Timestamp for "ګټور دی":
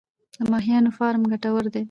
1.31-1.79